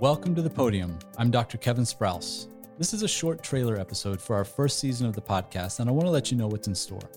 [0.00, 0.96] Welcome to the podium.
[1.16, 1.58] I'm Dr.
[1.58, 2.46] Kevin Sprouse.
[2.78, 5.92] This is a short trailer episode for our first season of the podcast, and I
[5.92, 7.10] want to let you know what's in store.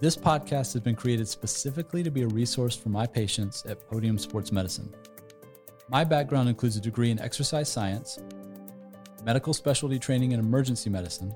[0.00, 4.18] This podcast has been created specifically to be a resource for my patients at Podium
[4.18, 4.92] Sports Medicine.
[5.88, 8.18] My background includes a degree in exercise science,
[9.24, 11.32] medical specialty training in emergency medicine,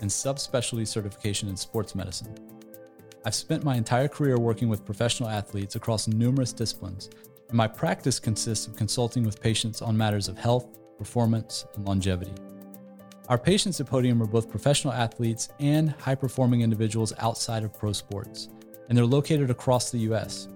[0.00, 2.34] and subspecialty certification in sports medicine.
[3.26, 7.10] I've spent my entire career working with professional athletes across numerous disciplines,
[7.48, 10.66] and my practice consists of consulting with patients on matters of health,
[10.98, 12.34] performance, and longevity.
[13.28, 17.92] Our patients at Podium are both professional athletes and high performing individuals outside of pro
[17.92, 18.48] sports,
[18.88, 20.48] and they're located across the US.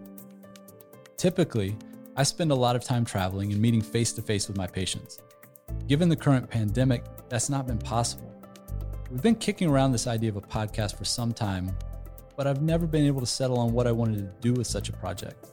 [1.17, 1.77] Typically,
[2.17, 5.21] I spend a lot of time traveling and meeting face to face with my patients.
[5.87, 8.35] Given the current pandemic, that's not been possible.
[9.11, 11.77] We've been kicking around this idea of a podcast for some time,
[12.37, 14.89] but I've never been able to settle on what I wanted to do with such
[14.89, 15.47] a project.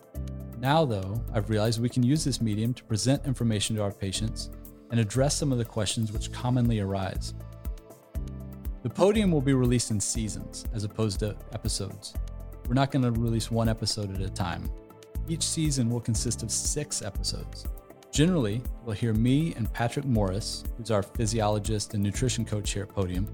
[0.59, 4.49] Now, though, I've realized we can use this medium to present information to our patients
[4.91, 7.33] and address some of the questions which commonly arise.
[8.83, 12.13] The podium will be released in seasons as opposed to episodes.
[12.67, 14.69] We're not going to release one episode at a time.
[15.29, 17.65] Each season will consist of six episodes.
[18.11, 22.89] Generally, we'll hear me and Patrick Morris, who's our physiologist and nutrition coach here at
[22.89, 23.27] Podium,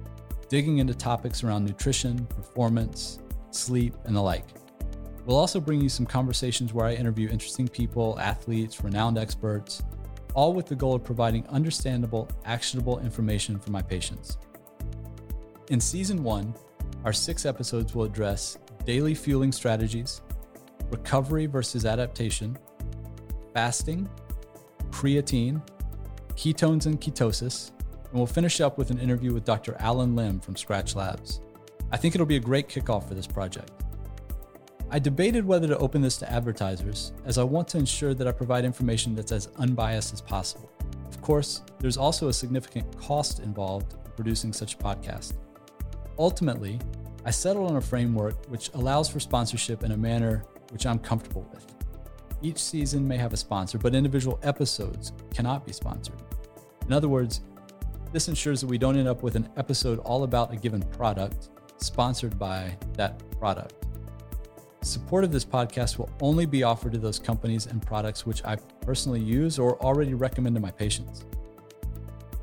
[0.48, 3.18] digging into topics around nutrition, performance,
[3.50, 4.46] sleep, and the like.
[5.26, 9.82] We'll also bring you some conversations where I interview interesting people, athletes, renowned experts,
[10.36, 14.38] all with the goal of providing understandable, actionable information for my patients.
[15.70, 16.54] In season one,
[17.04, 20.22] our six episodes will address daily fueling strategies,
[20.92, 22.56] recovery versus adaptation,
[23.52, 24.08] fasting,
[24.92, 25.60] creatine,
[26.36, 27.72] ketones and ketosis,
[28.04, 29.76] and we'll finish up with an interview with Dr.
[29.80, 31.42] Allen Lim from Skratch Labs.
[31.92, 33.72] I think it'll be a great kickoff for this project.
[34.96, 38.32] I debated whether to open this to advertisers, as I want to ensure that I
[38.32, 40.72] provide information that's as unbiased as possible.
[41.10, 45.34] Of course, there's also a significant cost involved in producing such a podcast.
[46.18, 46.80] Ultimately,
[47.26, 51.46] I settled on a framework which allows for sponsorship in a manner which I'm comfortable
[51.52, 51.66] with.
[52.42, 56.24] Each season may have a sponsor, but individual episodes cannot be sponsored.
[56.88, 57.42] In other words,
[58.14, 61.50] this ensures that we don't end up with an episode all about a given product
[61.80, 63.86] sponsored by that product.
[64.86, 68.56] Support of this podcast will only be offered to those companies and products which I
[68.82, 71.26] personally use or already recommend to my patients.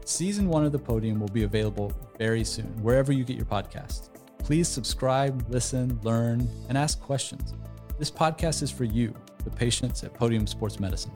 [0.05, 4.09] Season one of The Podium will be available very soon, wherever you get your podcast.
[4.41, 7.55] Please subscribe, listen, learn, and ask questions.
[7.97, 9.15] This podcast is for you,
[9.45, 11.13] the patients at Podium Sports Medicine.